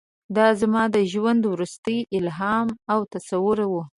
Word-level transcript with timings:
دا 0.35 0.47
زما 0.61 0.83
د 0.95 0.97
ژوند 1.11 1.41
وروستی 1.53 1.97
الهام 2.17 2.67
او 2.93 2.99
تصور 3.13 3.57
و. 3.67 3.73